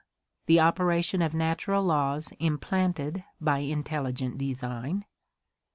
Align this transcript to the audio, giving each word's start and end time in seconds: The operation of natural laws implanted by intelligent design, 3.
The 0.47 0.59
operation 0.59 1.21
of 1.21 1.35
natural 1.35 1.83
laws 1.85 2.33
implanted 2.39 3.23
by 3.39 3.59
intelligent 3.59 4.39
design, 4.39 5.01
3. 5.01 5.05